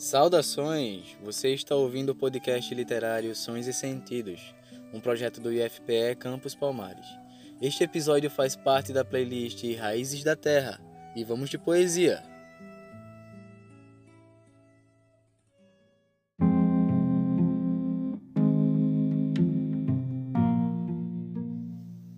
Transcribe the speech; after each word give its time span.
Saudações! 0.00 1.14
Você 1.22 1.52
está 1.52 1.76
ouvindo 1.76 2.08
o 2.08 2.14
podcast 2.14 2.74
literário 2.74 3.36
Sons 3.36 3.66
e 3.66 3.72
Sentidos, 3.74 4.54
um 4.94 4.98
projeto 4.98 5.42
do 5.42 5.52
IFPE 5.52 6.16
Campus 6.18 6.54
Palmares. 6.54 7.04
Este 7.60 7.84
episódio 7.84 8.30
faz 8.30 8.56
parte 8.56 8.94
da 8.94 9.04
playlist 9.04 9.62
Raízes 9.76 10.24
da 10.24 10.34
Terra 10.34 10.80
e 11.14 11.22
vamos 11.22 11.50
de 11.50 11.58
poesia. 11.58 12.22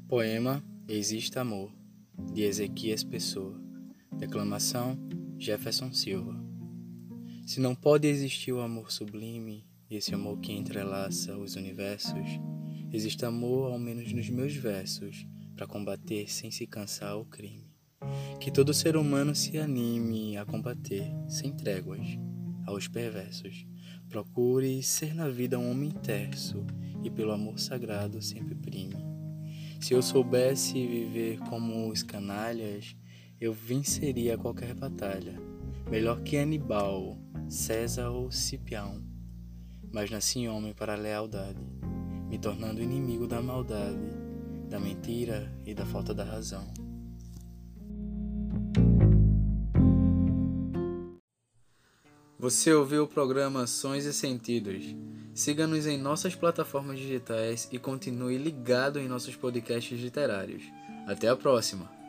Poema 0.06 0.62
Existe 0.86 1.36
Amor, 1.36 1.72
de 2.32 2.44
Ezequias 2.44 3.02
Pessoa. 3.02 3.60
Declamação 4.12 4.96
Jefferson 5.36 5.92
Silva. 5.92 6.41
Se 7.44 7.58
não 7.58 7.74
pode 7.74 8.06
existir 8.06 8.52
o 8.52 8.60
amor 8.60 8.92
sublime, 8.92 9.66
esse 9.90 10.14
amor 10.14 10.38
que 10.38 10.52
entrelaça 10.52 11.36
os 11.36 11.56
universos, 11.56 12.40
existe 12.92 13.24
amor 13.24 13.72
ao 13.72 13.78
menos 13.78 14.12
nos 14.12 14.30
meus 14.30 14.54
versos, 14.54 15.26
para 15.54 15.66
combater 15.66 16.30
sem 16.30 16.50
se 16.50 16.66
cansar 16.66 17.18
o 17.18 17.24
crime. 17.24 17.70
Que 18.40 18.50
todo 18.50 18.72
ser 18.72 18.96
humano 18.96 19.34
se 19.34 19.58
anime 19.58 20.36
a 20.36 20.44
combater, 20.44 21.12
sem 21.28 21.52
tréguas, 21.52 22.06
aos 22.64 22.88
perversos. 22.88 23.66
Procure 24.08 24.82
ser 24.82 25.14
na 25.14 25.28
vida 25.28 25.58
um 25.58 25.70
homem 25.70 25.90
terso 25.90 26.64
e 27.02 27.10
pelo 27.10 27.32
amor 27.32 27.58
sagrado 27.58 28.22
sempre 28.22 28.54
prime. 28.54 29.04
Se 29.80 29.94
eu 29.94 30.00
soubesse 30.00 30.74
viver 30.86 31.38
como 31.40 31.90
os 31.90 32.02
canalhas, 32.02 32.96
eu 33.40 33.52
venceria 33.52 34.38
qualquer 34.38 34.74
batalha, 34.74 35.36
melhor 35.90 36.22
que 36.22 36.36
Anibal, 36.36 37.18
César 37.48 38.10
ou 38.10 38.30
Cipião. 38.30 39.02
Mas 39.92 40.10
nasci 40.10 40.48
homem 40.48 40.72
para 40.72 40.94
a 40.94 40.96
lealdade, 40.96 41.60
me 42.28 42.38
tornando 42.38 42.82
inimigo 42.82 43.26
da 43.26 43.42
maldade, 43.42 43.98
da 44.68 44.80
mentira 44.80 45.52
e 45.66 45.74
da 45.74 45.84
falta 45.84 46.14
da 46.14 46.24
razão. 46.24 46.72
Você 52.38 52.74
ouviu 52.74 53.04
o 53.04 53.08
programa 53.08 53.68
Sons 53.68 54.04
e 54.04 54.12
Sentidos. 54.12 54.84
Siga-nos 55.32 55.86
em 55.86 55.96
nossas 55.96 56.34
plataformas 56.34 56.98
digitais 56.98 57.68
e 57.70 57.78
continue 57.78 58.36
ligado 58.36 58.98
em 58.98 59.06
nossos 59.06 59.36
podcasts 59.36 60.00
literários. 60.00 60.64
Até 61.06 61.28
a 61.28 61.36
próxima! 61.36 62.01